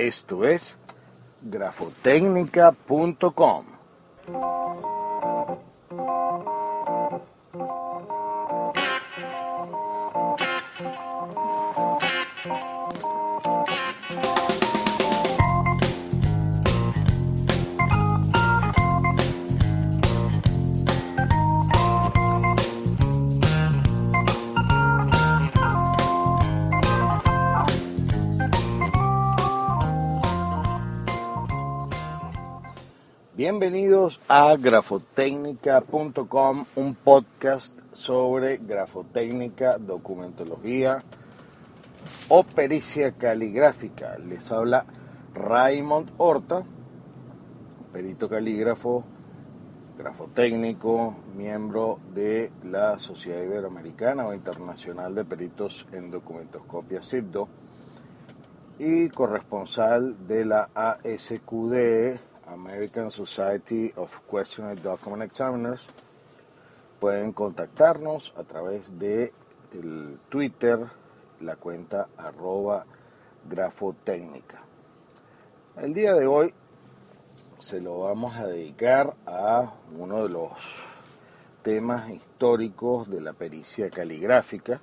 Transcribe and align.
Esto 0.00 0.46
es 0.46 0.78
grafotecnica.com. 1.42 3.64
Bienvenidos 33.40 34.20
a 34.28 34.54
grafotecnica.com, 34.54 36.66
un 36.76 36.94
podcast 36.94 37.74
sobre 37.90 38.58
grafotecnia, 38.58 39.78
documentología 39.78 41.02
o 42.28 42.44
pericia 42.44 43.12
caligráfica. 43.12 44.18
Les 44.18 44.52
habla 44.52 44.84
Raymond 45.32 46.12
Horta, 46.18 46.64
perito 47.94 48.28
calígrafo, 48.28 49.04
grafotécnico, 49.96 51.16
miembro 51.34 51.98
de 52.12 52.52
la 52.62 52.98
Sociedad 52.98 53.42
Iberoamericana 53.42 54.26
o 54.26 54.34
Internacional 54.34 55.14
de 55.14 55.24
Peritos 55.24 55.86
en 55.92 56.10
Documentoscopia 56.10 57.02
CIPDO 57.02 57.48
y 58.78 59.08
corresponsal 59.08 60.26
de 60.26 60.44
la 60.44 60.68
ASQD 60.74 62.28
American 62.52 63.10
Society 63.10 63.92
of 63.96 64.20
Questionnaire 64.30 64.80
Document 64.80 65.22
Examiners. 65.22 65.86
Pueden 66.98 67.32
contactarnos 67.32 68.32
a 68.36 68.44
través 68.44 68.98
de 68.98 69.32
el 69.72 70.18
Twitter, 70.28 70.78
la 71.40 71.56
cuenta 71.56 72.08
arroba 72.16 72.84
grafotécnica. 73.48 74.62
El 75.76 75.94
día 75.94 76.14
de 76.14 76.26
hoy 76.26 76.52
se 77.58 77.80
lo 77.80 78.00
vamos 78.00 78.36
a 78.36 78.46
dedicar 78.46 79.14
a 79.26 79.72
uno 79.98 80.24
de 80.24 80.28
los 80.30 80.50
temas 81.62 82.10
históricos 82.10 83.08
de 83.08 83.20
la 83.20 83.32
pericia 83.32 83.90
caligráfica 83.90 84.80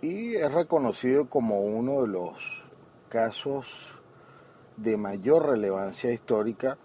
y 0.00 0.36
es 0.36 0.52
reconocido 0.52 1.28
como 1.28 1.60
uno 1.60 2.02
de 2.02 2.08
los 2.08 2.34
casos 3.08 3.99
de 4.76 4.96
mayor 4.96 5.50
relevancia 5.50 6.10
histórica 6.12 6.78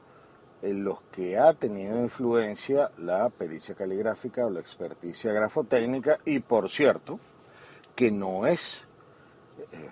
en 0.61 0.83
los 0.83 1.01
que 1.11 1.37
ha 1.37 1.53
tenido 1.53 1.99
influencia 2.01 2.91
la 2.97 3.29
pericia 3.29 3.75
caligráfica 3.75 4.45
o 4.45 4.49
la 4.49 4.59
experticia 4.59 5.31
grafotécnica 5.31 6.19
y 6.25 6.39
por 6.39 6.69
cierto 6.69 7.19
que 7.95 8.11
no 8.11 8.47
es 8.47 8.87
eh, 9.71 9.89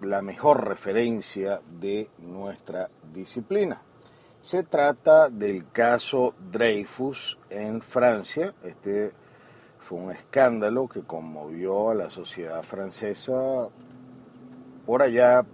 la 0.00 0.22
mejor 0.22 0.66
referencia 0.66 1.60
de 1.80 2.08
nuestra 2.18 2.88
disciplina. 3.12 3.82
Se 4.40 4.62
trata 4.62 5.30
del 5.30 5.70
caso 5.70 6.34
Dreyfus 6.52 7.38
en 7.48 7.80
Francia. 7.80 8.54
Este 8.62 9.12
fue 9.80 9.98
un 9.98 10.10
escándalo 10.12 10.86
que 10.86 11.02
conmovió 11.02 11.90
a 11.90 11.94
la 11.94 12.10
sociedad 12.10 12.62
francesa 12.62 13.68
por 14.84 15.02
allá 15.02 15.44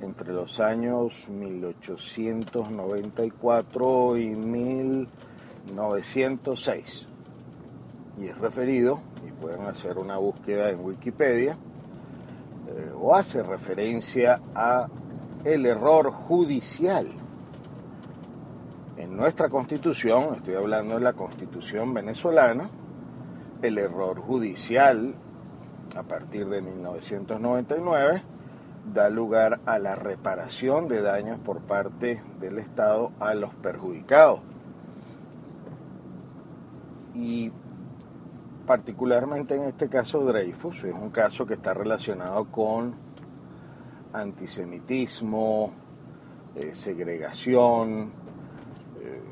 entre 0.00 0.32
los 0.32 0.60
años 0.60 1.28
1894 1.28 4.16
y 4.16 4.28
1906. 4.28 7.08
Y 8.18 8.26
es 8.26 8.38
referido, 8.38 9.00
y 9.26 9.32
pueden 9.32 9.62
hacer 9.62 9.98
una 9.98 10.16
búsqueda 10.16 10.70
en 10.70 10.84
Wikipedia, 10.84 11.56
eh, 12.68 12.92
o 12.98 13.14
hace 13.14 13.42
referencia 13.42 14.40
a 14.54 14.88
el 15.44 15.66
error 15.66 16.10
judicial. 16.10 17.06
En 18.96 19.14
nuestra 19.16 19.48
constitución, 19.48 20.34
estoy 20.34 20.56
hablando 20.56 20.94
de 20.94 21.00
la 21.00 21.12
constitución 21.12 21.94
venezolana, 21.94 22.68
el 23.62 23.78
error 23.78 24.20
judicial 24.20 25.14
a 25.96 26.02
partir 26.02 26.46
de 26.46 26.60
1999 26.62 28.22
da 28.92 29.08
lugar 29.08 29.60
a 29.66 29.78
la 29.78 29.94
reparación 29.94 30.88
de 30.88 31.02
daños 31.02 31.38
por 31.38 31.60
parte 31.60 32.22
del 32.40 32.58
Estado 32.58 33.12
a 33.20 33.34
los 33.34 33.54
perjudicados. 33.54 34.40
Y 37.14 37.52
particularmente 38.66 39.54
en 39.54 39.62
este 39.62 39.88
caso 39.88 40.24
Dreyfus, 40.24 40.84
es 40.84 40.94
un 40.94 41.10
caso 41.10 41.46
que 41.46 41.54
está 41.54 41.74
relacionado 41.74 42.44
con 42.46 42.94
antisemitismo, 44.12 45.72
eh, 46.54 46.74
segregación. 46.74 48.12
Eh, 49.00 49.22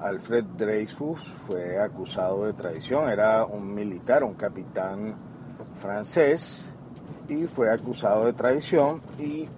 Alfred 0.00 0.44
Dreyfus 0.56 1.28
fue 1.46 1.80
acusado 1.80 2.44
de 2.44 2.52
traición, 2.52 3.08
era 3.08 3.44
un 3.44 3.74
militar, 3.74 4.24
un 4.24 4.34
capitán 4.34 5.14
francés 5.80 6.72
y 7.28 7.46
fue 7.46 7.70
acusado 7.72 8.24
de 8.24 8.32
traición 8.32 9.00
y 9.18 9.48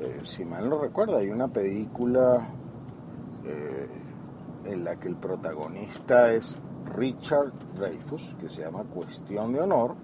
eh, 0.00 0.20
si 0.24 0.44
mal 0.44 0.68
no 0.68 0.78
recuerdo 0.78 1.16
hay 1.16 1.28
una 1.28 1.48
película 1.48 2.48
eh, 3.44 3.88
en 4.64 4.84
la 4.84 4.96
que 4.96 5.08
el 5.08 5.16
protagonista 5.16 6.32
es 6.32 6.58
Richard 6.94 7.52
Dreyfus 7.74 8.34
que 8.40 8.48
se 8.48 8.62
llama 8.62 8.84
Cuestión 8.84 9.52
de 9.52 9.60
Honor. 9.60 9.94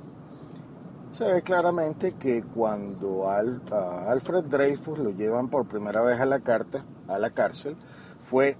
Se 1.12 1.30
ve 1.30 1.42
claramente 1.42 2.12
que 2.12 2.42
cuando 2.42 3.28
Al, 3.28 3.60
Alfred 3.70 4.44
Dreyfus 4.44 4.98
lo 4.98 5.10
llevan 5.10 5.48
por 5.48 5.66
primera 5.66 6.00
vez 6.00 6.20
a 6.20 6.26
la, 6.26 6.40
carta, 6.40 6.84
a 7.06 7.18
la 7.18 7.30
cárcel 7.30 7.76
fue 8.20 8.56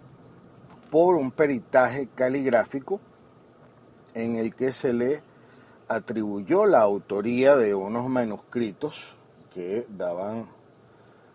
por 0.90 1.14
un 1.14 1.30
peritaje 1.30 2.08
caligráfico 2.14 3.00
en 4.12 4.36
el 4.36 4.54
que 4.54 4.74
se 4.74 4.92
le 4.92 5.22
atribuyó 5.94 6.66
la 6.66 6.80
autoría 6.80 7.56
de 7.56 7.74
unos 7.74 8.08
manuscritos 8.08 9.14
que 9.52 9.86
daban 9.88 10.46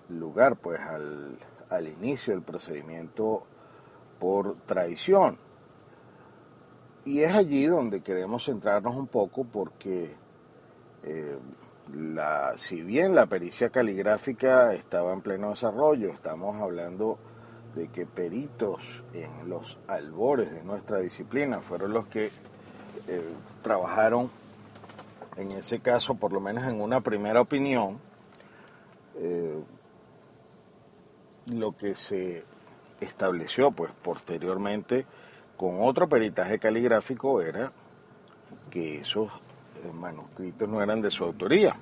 lugar 0.10 0.56
pues 0.56 0.80
al, 0.80 1.88
inicio 1.88 2.34
del 2.34 2.42
procedimiento 2.42 3.44
por 4.20 4.56
traición. 4.66 5.38
Y 7.06 7.22
es 7.22 7.34
allí 7.34 7.68
donde 7.68 8.02
queremos 8.02 8.46
centrarnos 8.46 8.96
un 8.96 9.08
poco 9.08 9.46
porque 9.46 10.16
eh, 11.04 11.38
la, 11.94 12.54
si 12.58 12.82
bien 12.82 13.16
la 13.16 13.28
pericia 13.28 13.70
caligráfica 13.70 14.74
estaba 14.74 15.14
en 15.14 15.22
pleno 15.22 15.52
desarrollo, 15.52 16.10
estamos 16.10 16.60
hablando 16.62 17.18
de 17.76 17.90
que 17.90 18.06
peritos 18.06 19.04
en 19.14 19.50
los 19.50 19.78
albores 19.88 20.52
de 20.52 20.64
nuestra 20.64 20.98
disciplina 20.98 21.60
fueron 21.60 21.94
los 21.94 22.08
que 22.08 22.32
eh, 23.08 23.22
trabajaron 23.62 24.30
en 25.38 25.52
ese 25.52 25.80
caso, 25.80 26.16
por 26.16 26.34
lo 26.34 26.40
menos 26.40 26.64
en 26.66 26.82
una 26.82 27.02
primera 27.02 27.40
opinión, 27.42 28.00
eh, 29.16 29.64
lo 31.48 31.78
que 31.78 31.96
se 31.96 32.44
estableció 33.00 33.72
pues 33.72 33.92
posteriormente 34.04 35.06
con 35.56 35.82
otro 35.82 36.10
peritaje 36.10 36.60
caligráfico 36.60 37.42
era 37.42 37.72
que 38.70 38.98
esos 38.98 39.30
eh, 39.30 39.92
manuscritos 39.94 40.68
no 40.68 40.82
eran 40.82 41.02
de 41.02 41.12
su 41.12 41.24
autoría. 41.24 41.76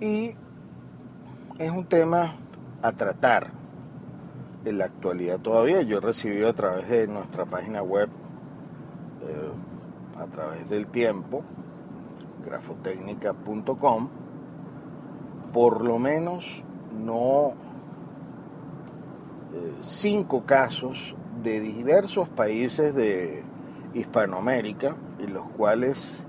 Y 0.00 0.34
es 1.58 1.70
un 1.70 1.86
tema 1.86 2.36
a 2.82 2.92
tratar 2.92 3.50
en 4.64 4.78
la 4.78 4.86
actualidad 4.86 5.40
todavía. 5.40 5.82
Yo 5.82 5.98
he 5.98 6.00
recibido 6.00 6.48
a 6.48 6.52
través 6.52 6.88
de 6.88 7.06
nuestra 7.06 7.46
página 7.46 7.82
web, 7.82 8.08
eh, 9.22 10.20
a 10.20 10.26
través 10.26 10.68
del 10.68 10.86
tiempo, 10.86 11.42
grafotecnica.com, 12.46 14.08
por 15.52 15.84
lo 15.84 15.98
menos 15.98 16.62
no 17.04 17.54
eh, 19.52 19.74
cinco 19.82 20.44
casos 20.44 21.14
de 21.42 21.60
diversos 21.60 22.28
países 22.28 22.94
de 22.94 23.42
Hispanoamérica 23.94 24.96
en 25.18 25.34
los 25.34 25.46
cuales 25.50 26.24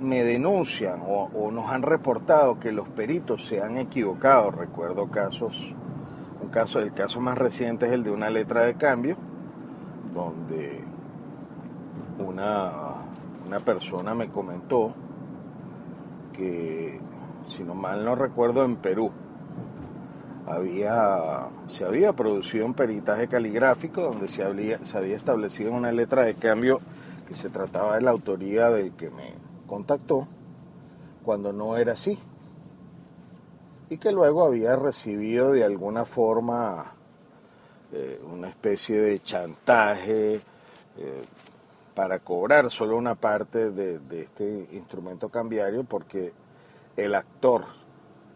me 0.00 0.24
denuncian 0.24 1.00
o, 1.06 1.50
nos 1.52 1.70
han 1.70 1.82
reportado 1.82 2.58
que 2.58 2.72
los 2.72 2.88
peritos 2.88 3.46
se 3.46 3.62
han 3.62 3.78
equivocado. 3.78 4.50
Recuerdo 4.50 5.08
casos, 5.08 5.74
un 6.42 6.48
caso, 6.48 6.80
el 6.80 6.92
caso 6.92 7.20
más 7.20 7.38
reciente 7.38 7.86
es 7.86 7.92
el 7.92 8.02
de 8.02 8.10
una 8.10 8.30
letra 8.30 8.64
de 8.64 8.74
cambio, 8.74 9.16
donde 10.14 10.80
una, 12.18 12.72
una 13.46 13.60
persona 13.60 14.14
me 14.14 14.28
comentó 14.28 14.92
que, 16.32 17.00
si 17.48 17.62
no 17.64 17.74
mal 17.74 18.04
no 18.04 18.14
recuerdo, 18.14 18.64
en 18.64 18.76
Perú 18.76 19.12
había, 20.46 21.48
se 21.68 21.84
había 21.84 22.12
producido 22.12 22.66
un 22.66 22.74
peritaje 22.74 23.28
caligráfico 23.28 24.02
donde 24.02 24.28
se 24.28 24.42
había, 24.42 24.84
se 24.84 24.98
había 24.98 25.16
establecido 25.16 25.72
una 25.72 25.92
letra 25.92 26.24
de 26.24 26.34
cambio 26.34 26.80
que 27.26 27.34
se 27.34 27.48
trataba 27.48 27.96
de 27.96 28.02
la 28.02 28.10
autoría 28.10 28.70
del 28.70 28.92
que 28.92 29.10
me 29.10 29.34
contactó, 29.66 30.26
cuando 31.24 31.52
no 31.52 31.76
era 31.76 31.92
así. 31.92 32.18
Y 33.88 33.98
que 33.98 34.10
luego 34.10 34.44
había 34.44 34.74
recibido 34.74 35.52
de 35.52 35.64
alguna 35.64 36.04
forma 36.04 36.92
eh, 37.92 38.20
una 38.30 38.48
especie 38.48 39.00
de 39.00 39.20
chantaje 39.20 40.36
eh, 40.36 41.22
para 41.94 42.18
cobrar 42.20 42.70
solo 42.70 42.96
una 42.96 43.14
parte 43.14 43.70
de, 43.70 43.98
de 43.98 44.22
este 44.22 44.68
instrumento 44.72 45.28
cambiario 45.28 45.84
porque 45.84 46.32
el 46.96 47.14
actor 47.14 47.64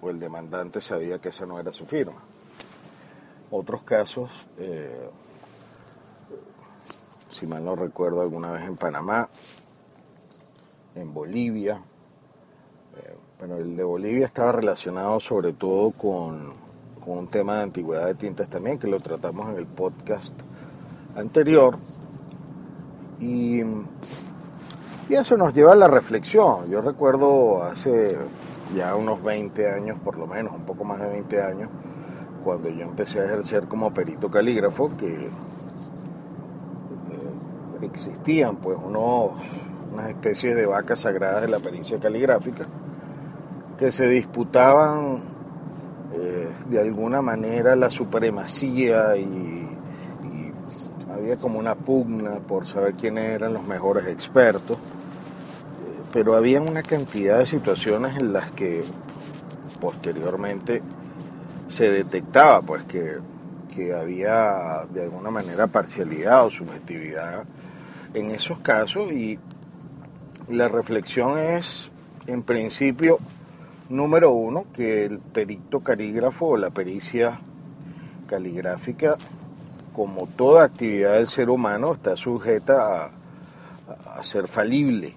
o 0.00 0.10
el 0.10 0.18
demandante 0.18 0.80
sabía 0.80 1.18
que 1.18 1.30
esa 1.30 1.46
no 1.46 1.58
era 1.58 1.72
su 1.72 1.86
firma. 1.86 2.22
Otros 3.50 3.82
casos, 3.82 4.46
eh, 4.58 5.08
si 7.30 7.46
mal 7.46 7.64
no 7.64 7.76
recuerdo, 7.76 8.20
alguna 8.20 8.50
vez 8.52 8.64
en 8.64 8.76
Panamá, 8.76 9.28
en 10.94 11.12
Bolivia, 11.14 11.80
eh, 12.96 13.16
pero 13.38 13.58
el 13.58 13.76
de 13.76 13.84
Bolivia 13.84 14.26
estaba 14.26 14.52
relacionado 14.52 15.20
sobre 15.20 15.52
todo 15.52 15.92
con, 15.92 16.50
con 17.04 17.18
un 17.18 17.28
tema 17.28 17.56
de 17.56 17.62
antigüedad 17.62 18.06
de 18.06 18.14
tintas 18.14 18.48
también, 18.48 18.78
que 18.78 18.88
lo 18.88 19.00
tratamos 19.00 19.48
en 19.50 19.56
el 19.56 19.66
podcast 19.66 20.34
anterior. 21.14 21.78
Y, 23.20 23.60
y 25.08 25.14
eso 25.14 25.36
nos 25.36 25.54
lleva 25.54 25.72
a 25.72 25.76
la 25.76 25.88
reflexión. 25.88 26.68
Yo 26.70 26.80
recuerdo 26.80 27.62
hace 27.64 28.16
ya 28.74 28.94
unos 28.96 29.22
20 29.22 29.70
años, 29.70 29.98
por 30.02 30.18
lo 30.18 30.26
menos, 30.26 30.52
un 30.54 30.62
poco 30.62 30.84
más 30.84 31.00
de 31.00 31.08
20 31.08 31.42
años, 31.42 31.70
cuando 32.44 32.68
yo 32.68 32.82
empecé 32.82 33.20
a 33.20 33.24
ejercer 33.24 33.66
como 33.68 33.92
perito 33.92 34.30
calígrafo, 34.30 34.96
que 34.96 35.26
eh, 35.26 35.30
existían 37.82 38.56
pues 38.56 38.78
unos, 38.82 39.32
unas 39.92 40.08
especies 40.08 40.56
de 40.56 40.66
vacas 40.66 41.00
sagradas 41.00 41.42
de 41.42 41.48
la 41.48 41.58
pericia 41.58 41.98
caligráfica 41.98 42.64
que 43.78 43.92
se 43.92 44.08
disputaban 44.08 45.20
eh, 46.14 46.48
de 46.68 46.80
alguna 46.80 47.20
manera 47.20 47.76
la 47.76 47.90
supremacía 47.90 49.16
y, 49.16 49.55
había 51.16 51.36
como 51.36 51.58
una 51.58 51.74
pugna 51.74 52.38
por 52.38 52.66
saber 52.66 52.94
quiénes 52.94 53.30
eran 53.30 53.52
los 53.52 53.64
mejores 53.64 54.06
expertos 54.06 54.78
pero 56.16 56.34
había 56.34 56.62
una 56.62 56.82
cantidad 56.82 57.38
de 57.40 57.44
situaciones 57.44 58.16
en 58.16 58.32
las 58.32 58.50
que 58.52 58.82
posteriormente 59.82 60.80
se 61.68 61.90
detectaba 61.90 62.62
pues 62.62 62.84
que, 62.84 63.18
había 63.94 64.86
de 64.90 65.02
alguna 65.02 65.30
manera 65.30 65.66
parcialidad 65.66 66.46
o 66.46 66.50
subjetividad 66.50 67.44
en 68.14 68.30
esos 68.30 68.58
casos. 68.60 69.12
Y 69.12 69.38
la 70.48 70.68
reflexión 70.68 71.38
es 71.38 71.90
en 72.26 72.42
principio 72.42 73.18
número 73.90 74.32
uno 74.32 74.64
que 74.72 75.04
el 75.04 75.18
perito 75.18 75.80
calígrafo 75.80 76.46
o 76.46 76.56
la 76.56 76.70
pericia 76.70 77.38
caligráfica 78.26 79.18
como 79.96 80.26
toda 80.26 80.64
actividad 80.64 81.14
del 81.14 81.26
ser 81.26 81.48
humano 81.48 81.94
está 81.94 82.18
sujeta 82.18 83.10
a 84.14 84.22
ser 84.22 84.46
falible. 84.46 85.14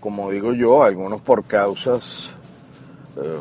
Como 0.00 0.28
digo 0.32 0.52
yo, 0.54 0.82
algunos 0.82 1.20
por 1.20 1.44
causas 1.44 2.34
eh, 3.16 3.38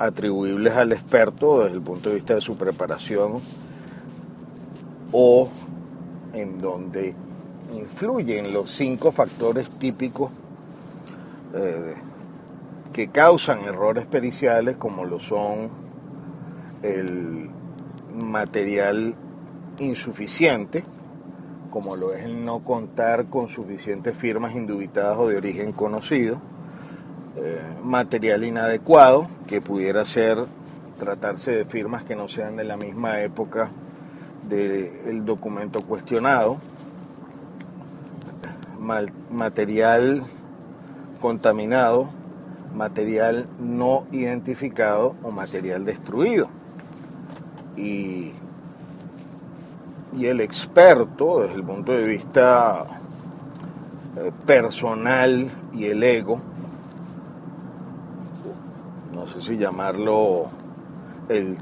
atribuibles 0.00 0.74
al 0.76 0.90
experto 0.90 1.60
desde 1.60 1.76
el 1.76 1.82
punto 1.82 2.08
de 2.08 2.16
vista 2.16 2.34
de 2.34 2.40
su 2.40 2.56
preparación 2.56 3.40
o 5.12 5.48
en 6.32 6.58
donde 6.58 7.14
influyen 7.72 8.52
los 8.52 8.68
cinco 8.72 9.12
factores 9.12 9.70
típicos 9.70 10.32
eh, 11.54 11.94
que 12.92 13.10
causan 13.10 13.60
errores 13.60 14.06
periciales 14.06 14.76
como 14.76 15.04
lo 15.04 15.20
son 15.20 15.70
el 16.82 17.50
material 18.24 19.14
insuficiente, 19.78 20.82
como 21.70 21.96
lo 21.96 22.14
es 22.14 22.24
el 22.24 22.44
no 22.44 22.60
contar 22.60 23.26
con 23.26 23.48
suficientes 23.48 24.16
firmas 24.16 24.54
indubitadas 24.54 25.18
o 25.18 25.28
de 25.28 25.36
origen 25.36 25.72
conocido, 25.72 26.38
eh, 27.36 27.60
material 27.82 28.44
inadecuado, 28.44 29.28
que 29.46 29.60
pudiera 29.60 30.04
ser 30.04 30.38
tratarse 30.98 31.50
de 31.52 31.64
firmas 31.64 32.04
que 32.04 32.16
no 32.16 32.28
sean 32.28 32.56
de 32.56 32.64
la 32.64 32.76
misma 32.76 33.20
época 33.20 33.70
del 34.48 35.24
documento 35.24 35.80
cuestionado, 35.80 36.56
material 39.30 40.22
contaminado, 41.20 42.08
material 42.74 43.46
no 43.58 44.06
identificado 44.12 45.16
o 45.22 45.30
material 45.30 45.84
destruido. 45.84 46.48
Y 47.76 48.32
y 50.16 50.26
el 50.26 50.40
experto 50.40 51.40
desde 51.40 51.56
el 51.56 51.64
punto 51.64 51.92
de 51.92 52.04
vista 52.04 52.84
eh, 54.16 54.32
personal 54.46 55.50
y 55.74 55.86
el 55.86 56.02
ego, 56.02 56.40
no 59.14 59.26
sé 59.26 59.42
si 59.42 59.58
llamarlo 59.58 60.46
el, 61.28 61.56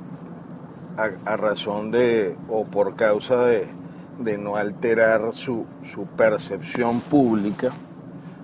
a, 0.96 1.36
razón 1.36 1.90
de 1.90 2.36
o 2.48 2.64
por 2.64 2.94
causa 2.94 3.44
de, 3.44 3.66
de 4.20 4.38
no 4.38 4.56
alterar 4.56 5.34
su, 5.34 5.66
su, 5.92 6.06
percepción 6.06 7.00
pública. 7.00 7.70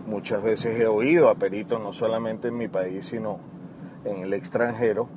Muchas 0.08 0.42
veces 0.42 0.80
he 0.80 0.88
oído 0.88 1.28
a 1.28 1.36
peritos, 1.36 1.80
no 1.80 1.92
solamente 1.92 2.48
en 2.48 2.56
mi 2.56 2.66
país, 2.66 3.06
sino 3.06 3.38
en 4.04 4.22
el 4.24 4.32
extranjero, 4.32 5.08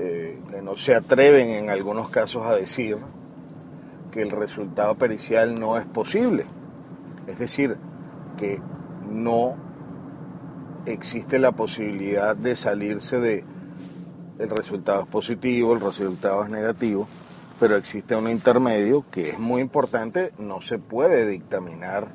eh, 0.00 0.38
no 0.62 0.76
se 0.76 0.94
atreven 0.94 1.50
en 1.50 1.70
algunos 1.70 2.08
casos 2.08 2.46
a 2.46 2.54
decir 2.54 2.98
que 4.12 4.22
el 4.22 4.30
resultado 4.30 4.94
pericial 4.94 5.56
no 5.56 5.76
es 5.76 5.84
posible. 5.86 6.44
Es 7.26 7.38
decir, 7.38 7.76
que 8.36 8.60
no 9.10 9.56
existe 10.86 11.38
la 11.38 11.52
posibilidad 11.52 12.36
de 12.36 12.54
salirse 12.54 13.18
de 13.18 13.44
el 14.38 14.50
resultado 14.50 15.02
es 15.02 15.08
positivo, 15.08 15.74
el 15.74 15.80
resultado 15.80 16.44
es 16.44 16.50
negativo, 16.50 17.08
pero 17.58 17.74
existe 17.74 18.14
un 18.14 18.30
intermedio 18.30 19.04
que 19.10 19.30
es 19.30 19.38
muy 19.38 19.60
importante, 19.60 20.32
no 20.38 20.60
se 20.60 20.78
puede 20.78 21.26
dictaminar 21.26 22.06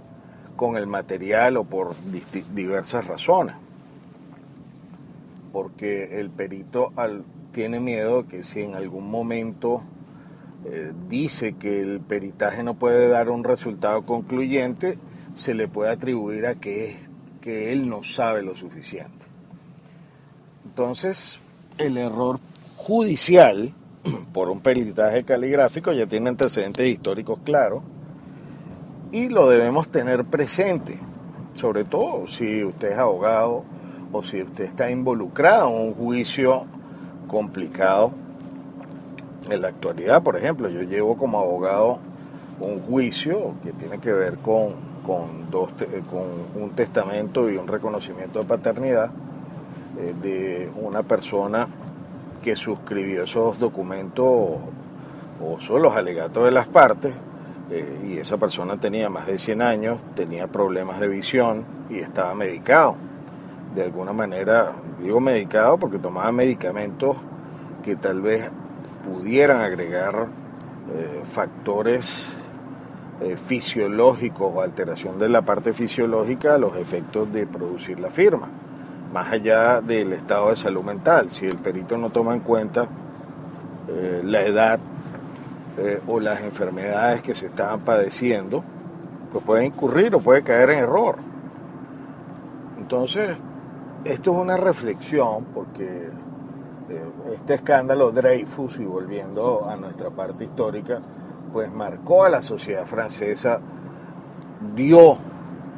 con 0.56 0.78
el 0.78 0.88
material 0.88 1.58
o 1.58 1.66
por 1.66 1.94
diversas 2.54 3.08
razones. 3.08 3.56
Porque 5.52 6.20
el 6.20 6.30
perito 6.30 6.94
tiene 7.54 7.80
miedo 7.80 8.28
que 8.28 8.44
si 8.44 8.62
en 8.62 8.76
algún 8.76 9.10
momento 9.10 9.84
eh, 10.66 10.92
dice 11.08 11.54
que 11.54 11.80
el 11.80 12.02
peritaje 12.02 12.64
no 12.64 12.74
puede 12.74 13.08
dar 13.08 13.30
un 13.30 13.44
resultado 13.44 14.02
concluyente, 14.02 14.98
se 15.36 15.54
le 15.54 15.68
puede 15.68 15.92
atribuir 15.92 16.48
a 16.48 16.56
que, 16.56 16.98
que 17.40 17.72
él 17.72 17.88
no 17.88 18.04
sabe 18.04 18.42
lo 18.44 18.56
suficiente. 18.56 19.26
Entonces, 20.66 21.40
el 21.78 21.98
error 21.98 22.40
judicial 22.76 23.74
por 24.34 24.50
un 24.50 24.60
peritaje 24.60 25.24
caligráfico 25.24 25.92
ya 25.94 26.08
tiene 26.08 26.30
antecedentes 26.30 26.88
históricos 26.88 27.40
claros 27.44 27.84
y 29.12 29.30
lo 29.30 29.48
debemos 29.48 29.90
tener 29.90 30.26
presente, 30.26 30.98
sobre 31.56 31.84
todo 31.84 32.28
si 32.28 32.64
usted 32.64 32.94
es 32.94 32.98
abogado 32.98 33.64
o 34.12 34.24
si 34.24 34.42
usted 34.42 34.64
está 34.64 34.90
involucrado 34.90 35.70
en 35.70 35.90
un 35.90 35.94
juicio 35.94 36.66
complicado. 37.34 38.12
En 39.50 39.62
la 39.62 39.70
actualidad, 39.70 40.22
por 40.22 40.38
ejemplo, 40.38 40.70
yo 40.70 40.84
llevo 40.84 41.18
como 41.18 41.40
abogado 41.40 41.98
un 42.60 42.80
juicio 42.80 43.56
que 43.64 43.74
tiene 43.74 44.00
que 44.00 44.14
ver 44.14 44.38
con, 44.38 44.76
con, 45.06 45.50
dos, 45.50 45.72
con 46.10 46.62
un 46.62 46.70
testamento 46.76 47.50
y 47.50 47.58
un 47.58 47.68
reconocimiento 47.68 48.40
de 48.40 48.46
paternidad 48.46 49.10
eh, 50.00 50.14
de 50.22 50.72
una 50.80 51.02
persona 51.02 51.68
que 52.44 52.56
suscribió 52.56 53.24
esos 53.24 53.60
documentos 53.60 54.26
o 54.26 55.60
son 55.60 55.82
los 55.82 55.96
alegatos 55.96 56.46
de 56.46 56.52
las 56.52 56.68
partes 56.68 57.14
eh, 57.72 58.12
y 58.12 58.18
esa 58.20 58.38
persona 58.38 58.80
tenía 58.80 59.10
más 59.10 59.26
de 59.26 59.40
100 59.40 59.62
años, 59.62 60.02
tenía 60.16 60.48
problemas 60.48 61.00
de 61.00 61.08
visión 61.08 61.66
y 61.90 61.98
estaba 61.98 62.36
medicado. 62.36 62.96
De 63.76 63.84
alguna 63.84 64.14
manera, 64.14 64.72
digo 65.02 65.20
medicado 65.20 65.78
porque 65.78 65.98
tomaba 65.98 66.32
medicamentos 66.32 67.18
que 67.84 67.96
tal 67.96 68.22
vez 68.22 68.50
pudieran 69.04 69.62
agregar 69.62 70.28
eh, 70.94 71.22
factores 71.26 72.28
eh, 73.22 73.36
fisiológicos 73.36 74.52
o 74.54 74.62
alteración 74.62 75.18
de 75.18 75.30
la 75.30 75.42
parte 75.42 75.74
fisiológica 75.74 76.56
a 76.56 76.58
los 76.58 76.76
efectos 76.78 77.32
de 77.34 77.48
producir 77.48 78.00
la 78.00 78.10
firma, 78.10 78.48
más 79.12 79.32
allá 79.32 79.82
del 79.82 80.14
estado 80.14 80.50
de 80.52 80.56
salud 80.56 80.84
mental. 80.84 81.32
Si 81.32 81.46
el 81.46 81.58
perito 81.58 81.98
no 81.98 82.10
toma 82.10 82.34
en 82.34 82.42
cuenta 82.42 82.88
la 84.24 84.42
edad 84.42 84.80
eh, 85.76 86.00
o 86.06 86.20
las 86.20 86.42
enfermedades 86.42 87.24
que 87.24 87.34
se 87.34 87.48
estaban 87.48 87.80
padeciendo, 87.80 88.64
pues 89.32 89.44
puede 89.44 89.66
incurrir 89.66 90.14
o 90.14 90.20
puede 90.20 90.44
caer 90.44 90.70
en 90.70 90.80
error. 90.80 91.16
Entonces, 92.78 93.36
esto 94.06 94.34
es 94.34 94.38
una 94.38 94.58
reflexión 94.58 95.46
porque 95.54 96.10
eh, 96.90 97.06
este 97.34 97.56
escándalo 97.56 98.12
Dreyfus, 98.12 98.80
y 98.80 98.86
volviendo 98.86 99.68
a 99.68 99.76
nuestra 99.76 100.10
parte 100.10 100.44
histórica, 100.44 101.00
pues 101.52 101.72
marcó 101.72 102.24
a 102.24 102.30
la 102.30 102.42
sociedad 102.42 102.86
francesa, 102.86 103.60
dio 104.76 105.18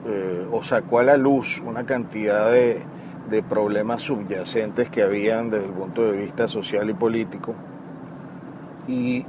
eh, 0.05 0.48
o 0.51 0.63
sacó 0.63 1.00
a 1.00 1.03
la 1.03 1.17
luz 1.17 1.62
una 1.65 1.86
cantidad 1.86 2.51
de, 2.51 2.82
de 3.29 3.44
problemas 3.44 4.03
subyacentes 4.03 4.89
que 4.89 5.03
habían 5.03 5.50
desde 5.50 5.65
el 5.65 5.74
punto 5.74 6.03
de 6.03 6.12
vista 6.13 6.48
social 6.48 6.89
y 6.89 6.94
político. 6.94 7.53
Y 8.88 9.25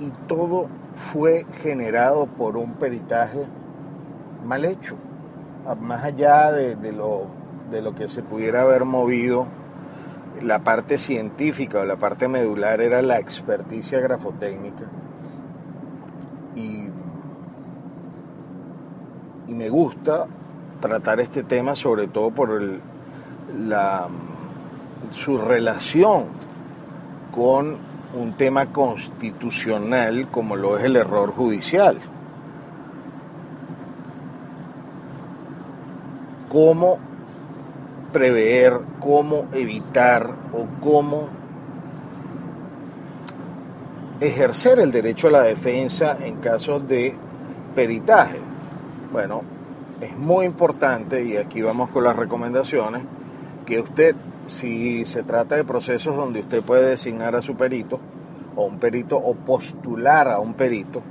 y 0.00 0.10
todo 0.26 0.68
fue 0.94 1.44
generado 1.62 2.26
por 2.26 2.56
un 2.56 2.72
peritaje 2.74 3.46
mal 4.44 4.64
hecho, 4.64 4.96
más 5.80 6.04
allá 6.04 6.50
de, 6.52 6.92
lo, 6.92 7.26
de 7.70 7.82
lo 7.82 7.94
que 7.94 8.08
se 8.08 8.22
pudiera 8.22 8.62
haber 8.62 8.84
movido, 8.84 9.46
la 10.42 10.60
parte 10.60 10.98
científica 10.98 11.80
o 11.80 11.84
la 11.84 11.96
parte 11.96 12.28
medular 12.28 12.80
era 12.80 13.02
la 13.02 13.18
experticia 13.18 14.00
grafotécnica. 14.00 14.84
Y, 16.56 16.88
me 19.52 19.68
gusta 19.68 20.26
tratar 20.80 21.20
este 21.20 21.42
tema 21.42 21.74
sobre 21.74 22.06
todo 22.06 22.30
por 22.30 22.62
la, 23.58 24.08
su 25.10 25.36
relación 25.36 26.26
con 27.34 27.76
un 28.14 28.36
tema 28.38 28.66
constitucional 28.66 30.28
como 30.30 30.56
lo 30.56 30.78
es 30.78 30.84
el 30.84 30.96
error 30.96 31.32
judicial. 31.32 31.98
¿Cómo 36.48 37.09
prever, 38.12 38.80
cómo 39.00 39.46
evitar 39.52 40.30
o 40.52 40.66
cómo 40.82 41.28
ejercer 44.20 44.78
el 44.78 44.90
derecho 44.90 45.28
a 45.28 45.30
la 45.30 45.42
defensa 45.42 46.16
en 46.20 46.36
casos 46.36 46.86
de 46.86 47.14
peritaje? 47.74 48.38
Bueno, 49.12 49.42
es 50.00 50.16
muy 50.16 50.46
importante, 50.46 51.24
y 51.24 51.36
aquí 51.36 51.62
vamos 51.62 51.90
con 51.90 52.04
las 52.04 52.16
recomendaciones, 52.16 53.02
que 53.66 53.80
usted 53.80 54.14
si 54.46 55.04
se 55.04 55.22
trata 55.22 55.56
de 55.56 55.64
procesos 55.64 56.16
donde 56.16 56.40
usted 56.40 56.62
puede 56.62 56.90
designar 56.90 57.36
a 57.36 57.42
su 57.42 57.54
perito, 57.54 58.00
o 58.56 58.64
un 58.64 58.78
perito, 58.78 59.16
o 59.16 59.34
postular 59.34 60.28
a 60.28 60.40
un 60.40 60.54
perito, 60.54 61.02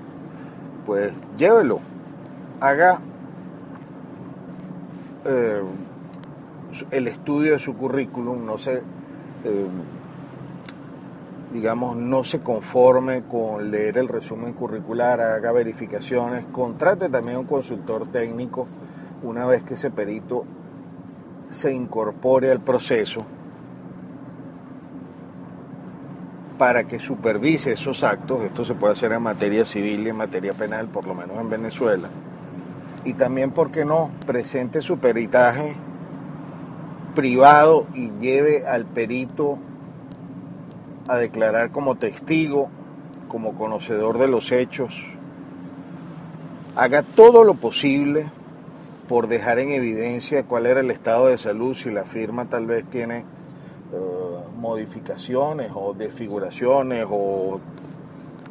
pues 0.85 1.13
llévelo, 1.37 1.79
haga 2.59 2.99
eh, 5.25 5.61
el 6.91 7.07
estudio 7.07 7.53
de 7.53 7.59
su 7.59 7.75
currículum, 7.75 8.45
no 8.45 8.57
se, 8.57 8.77
eh, 8.77 9.67
digamos, 11.53 11.95
no 11.95 12.23
se 12.23 12.39
conforme 12.39 13.23
con 13.23 13.71
leer 13.71 13.97
el 13.97 14.07
resumen 14.07 14.53
curricular, 14.53 15.19
haga 15.21 15.51
verificaciones, 15.51 16.45
contrate 16.45 17.09
también 17.09 17.37
un 17.37 17.45
consultor 17.45 18.07
técnico 18.07 18.67
una 19.23 19.45
vez 19.45 19.63
que 19.63 19.73
ese 19.73 19.91
perito 19.91 20.45
se 21.49 21.73
incorpore 21.73 22.51
al 22.51 22.61
proceso 22.61 23.25
para 26.57 26.83
que 26.83 26.99
supervise 26.99 27.71
esos 27.71 28.03
actos. 28.03 28.43
Esto 28.43 28.65
se 28.65 28.75
puede 28.75 28.93
hacer 28.93 29.13
en 29.13 29.23
materia 29.23 29.65
civil 29.65 30.05
y 30.05 30.09
en 30.09 30.17
materia 30.17 30.53
penal, 30.53 30.87
por 30.87 31.07
lo 31.07 31.15
menos 31.15 31.37
en 31.39 31.49
Venezuela. 31.49 32.09
Y 33.05 33.13
también, 33.13 33.51
¿por 33.51 33.71
qué 33.71 33.85
no?, 33.85 34.11
presente 34.27 34.81
su 34.81 34.99
peritaje 34.99 35.75
privado 37.13 37.85
y 37.93 38.11
lleve 38.19 38.67
al 38.67 38.85
perito 38.85 39.57
a 41.07 41.17
declarar 41.17 41.71
como 41.71 41.95
testigo, 41.95 42.69
como 43.27 43.55
conocedor 43.55 44.17
de 44.17 44.27
los 44.27 44.51
hechos. 44.51 44.93
Haga 46.75 47.03
todo 47.03 47.43
lo 47.43 47.55
posible 47.55 48.29
por 49.07 49.27
dejar 49.27 49.59
en 49.59 49.71
evidencia 49.71 50.43
cuál 50.43 50.67
era 50.67 50.81
el 50.81 50.91
estado 50.91 51.27
de 51.27 51.37
salud, 51.37 51.75
si 51.75 51.89
la 51.89 52.03
firma 52.03 52.45
tal 52.45 52.67
vez 52.67 52.85
tiene 52.85 53.19
eh, 53.19 53.25
modificaciones 54.57 55.71
o 55.73 55.95
desfiguraciones 55.95 57.05
o, 57.09 57.59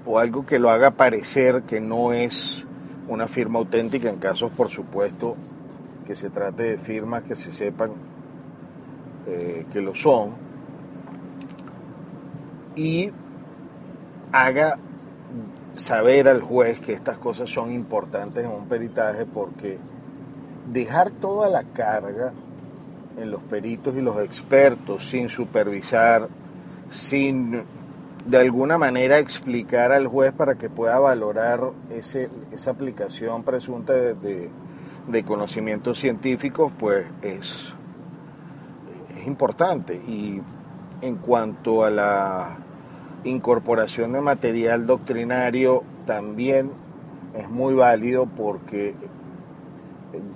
o 0.04 0.18
algo 0.18 0.44
que 0.44 0.58
lo 0.58 0.70
haga 0.70 0.90
parecer 0.90 1.62
que 1.62 1.80
no 1.80 2.12
es 2.12 2.64
una 3.08 3.28
firma 3.28 3.60
auténtica 3.60 4.10
en 4.10 4.16
casos, 4.16 4.50
por 4.50 4.68
supuesto, 4.68 5.36
que 6.06 6.16
se 6.16 6.28
trate 6.30 6.64
de 6.64 6.78
firmas 6.78 7.22
que 7.22 7.36
se 7.36 7.52
sepan 7.52 7.92
eh, 9.28 9.66
que 9.72 9.80
lo 9.80 9.94
son 9.94 10.30
y 12.74 13.10
haga 14.32 14.78
saber 15.76 16.28
al 16.28 16.40
juez 16.40 16.80
que 16.80 16.92
estas 16.92 17.18
cosas 17.18 17.50
son 17.50 17.72
importantes 17.72 18.44
en 18.44 18.50
un 18.50 18.66
peritaje 18.66 19.26
porque 19.26 19.78
dejar 20.72 21.10
toda 21.10 21.48
la 21.48 21.64
carga 21.64 22.32
en 23.16 23.30
los 23.30 23.42
peritos 23.42 23.96
y 23.96 24.00
los 24.00 24.18
expertos 24.18 25.08
sin 25.08 25.28
supervisar, 25.28 26.28
sin 26.90 27.64
de 28.26 28.38
alguna 28.38 28.78
manera 28.78 29.18
explicar 29.18 29.92
al 29.92 30.06
juez 30.06 30.32
para 30.32 30.56
que 30.56 30.68
pueda 30.68 30.98
valorar 30.98 31.60
ese, 31.90 32.28
esa 32.52 32.70
aplicación 32.70 33.42
presunta 33.42 33.92
de, 33.94 34.50
de, 35.08 35.24
conocimientos 35.24 35.98
científicos, 35.98 36.70
pues 36.78 37.06
es, 37.22 37.72
es 39.20 39.26
importante. 39.26 39.94
Y 39.94 40.40
en 41.00 41.16
cuanto 41.16 41.84
a 41.84 41.90
la 41.90 42.56
incorporación 43.24 44.12
de 44.12 44.20
material 44.20 44.86
doctrinario, 44.86 45.82
también 46.06 46.70
es 47.34 47.48
muy 47.50 47.74
válido 47.74 48.26
porque 48.26 48.94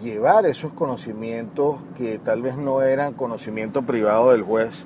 llevar 0.02 0.46
esos 0.46 0.72
conocimientos 0.72 1.76
que 1.96 2.18
tal 2.18 2.42
vez 2.42 2.56
no 2.56 2.82
eran 2.82 3.14
conocimiento 3.14 3.82
privado 3.82 4.32
del 4.32 4.42
juez, 4.42 4.84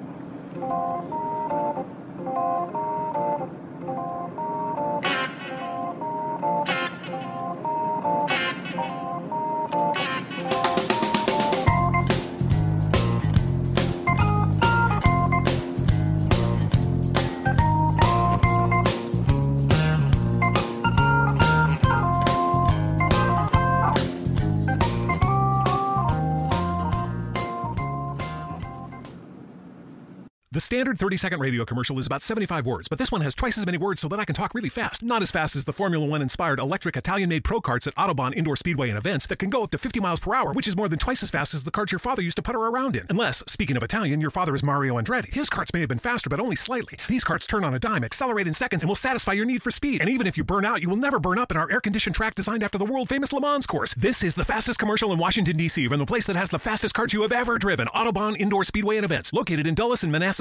The 30.54 30.60
standard 30.60 30.98
30 30.98 31.16
second 31.16 31.40
radio 31.40 31.64
commercial 31.64 31.98
is 31.98 32.06
about 32.06 32.22
75 32.22 32.66
words, 32.66 32.90
but 32.90 33.00
this 33.00 33.10
one 33.10 33.22
has 33.22 33.34
twice 33.34 33.58
as 33.58 33.66
many 33.66 33.78
words 33.78 34.02
so 34.02 34.10
that 34.10 34.20
I 34.20 34.26
can 34.26 34.36
talk 34.36 34.54
really 34.54 34.68
fast. 34.68 35.02
Not 35.02 35.22
as 35.22 35.32
fast 35.32 35.56
as 35.56 35.64
the 35.64 35.72
Formula 35.72 36.06
One 36.06 36.22
inspired 36.22 36.60
electric 36.60 36.98
Italian 36.98 37.30
made 37.30 37.46
pro 37.46 37.62
karts 37.62 37.88
at 37.88 37.96
Autobahn 37.96 38.36
Indoor 38.36 38.58
Speedway 38.58 38.90
and 38.90 38.98
events 38.98 39.28
that 39.28 39.40
can 39.40 39.50
go 39.50 39.64
up 39.64 39.72
to 39.72 39.78
50 39.78 40.02
miles 40.02 40.20
per 40.20 40.36
hour, 40.36 40.52
which 40.52 40.68
is 40.68 40.76
more 40.76 40.90
than 40.90 41.00
twice 41.00 41.24
as 41.24 41.32
fast 41.32 41.54
as 41.54 41.64
the 41.64 41.72
karts 41.72 41.94
your 41.94 42.00
father 42.00 42.22
used 42.22 42.36
to 42.36 42.42
putter 42.42 42.58
around 42.58 42.98
in. 42.98 43.06
Unless, 43.10 43.46
speaking 43.48 43.78
of 43.78 43.84
Italian, 43.84 44.20
your 44.20 44.30
father 44.30 44.54
is 44.54 44.62
Mario 44.62 45.00
Andretti. 45.00 45.34
His 45.34 45.50
karts 45.50 45.74
may 45.74 45.80
have 45.80 45.88
been 45.88 46.00
faster, 46.00 46.30
but 46.30 46.42
only 46.42 46.58
slightly. 46.58 46.98
These 47.08 47.24
karts 47.24 47.48
turn 47.48 47.64
on 47.64 47.74
a 47.74 47.80
dime, 47.80 48.04
accelerate 48.04 48.46
in 48.46 48.52
seconds, 48.52 48.84
and 48.84 48.90
will 48.90 48.96
satisfy 48.98 49.32
your 49.32 49.46
need 49.46 49.64
for 49.64 49.72
speed. 49.72 50.02
And 50.02 50.10
even 50.10 50.28
if 50.28 50.36
you 50.36 50.44
burn 50.44 50.66
out, 50.66 50.82
you 50.82 50.90
will 50.90 50.98
never 50.98 51.18
burn 51.18 51.40
up 51.40 51.52
in 51.52 51.56
our 51.56 51.72
air 51.72 51.80
conditioned 51.80 52.16
track 52.18 52.36
designed 52.36 52.62
after 52.62 52.78
the 52.78 52.84
world 52.84 53.08
famous 53.08 53.32
Le 53.32 53.40
Mans 53.40 53.66
course. 53.66 53.94
This 53.94 54.22
is 54.22 54.36
the 54.36 54.44
fastest 54.44 54.80
commercial 54.80 55.14
in 55.14 55.18
Washington, 55.18 55.56
D.C., 55.56 55.88
from 55.88 56.00
the 56.00 56.06
place 56.06 56.26
that 56.26 56.36
has 56.36 56.50
the 56.50 56.60
fastest 56.60 56.94
karts 56.94 57.14
you 57.14 57.22
have 57.22 57.32
ever 57.32 57.58
driven 57.58 57.88
Autobahn 57.96 58.36
Indoor 58.38 58.66
Speedway 58.66 58.98
and 58.98 59.06
events, 59.06 59.32
located 59.32 59.66
in 59.66 59.76
Dulles 59.76 60.04
and 60.04 60.12
Manassas 60.12 60.41